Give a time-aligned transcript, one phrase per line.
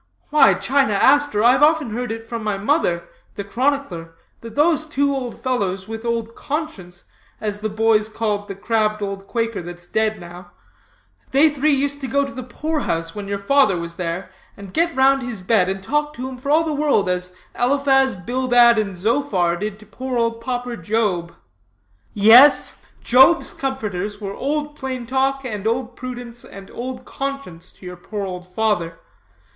[0.31, 5.39] Why, China Aster, I've often heard from my mother, the chronicler, that those two old
[5.39, 7.03] fellows, with Old Conscience
[7.39, 10.53] as the boys called the crabbed old quaker, that's dead now
[11.29, 14.73] they three used to go to the poor house when your father was there, and
[14.73, 18.79] get round his bed, and talk to him for all the world as Eliphaz, Bildad,
[18.79, 21.35] and Zophar did to poor old pauper Job.
[22.15, 27.97] Yes, Job's comforters were Old Plain Talk, and Old Prudence, and Old Conscience, to your
[27.97, 28.97] poor old father.